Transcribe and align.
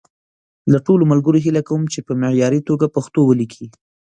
له 0.71 0.77
ټولو 0.85 1.03
ملګرو 1.11 1.43
هیله 1.45 1.61
کوم 1.69 1.81
چې 1.93 1.99
په 2.07 2.13
معیاري 2.21 2.61
توګه 2.69 2.93
پښتو 2.95 3.19
وليکي. 3.25 3.67